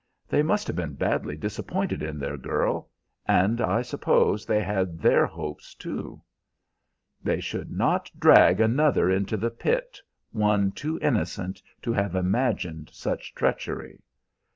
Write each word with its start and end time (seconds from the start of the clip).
"They 0.27 0.41
must 0.41 0.65
have 0.65 0.75
been 0.75 0.95
badly 0.95 1.37
disappointed 1.37 2.01
in 2.01 2.17
their 2.17 2.35
girl, 2.35 2.89
and 3.27 3.61
I 3.61 3.83
suppose 3.83 4.47
they 4.47 4.63
had 4.63 4.97
their 4.97 5.27
'hopes,' 5.27 5.75
too." 5.75 6.23
"They 7.23 7.39
should 7.39 7.69
not 7.69 8.09
drag 8.17 8.59
another 8.59 9.11
into 9.11 9.37
the 9.37 9.51
pit, 9.51 9.99
one 10.31 10.71
too 10.71 10.97
innocent 11.03 11.61
to 11.83 11.93
have 11.93 12.15
imagined 12.15 12.89
such 12.91 13.35
treachery." 13.35 13.99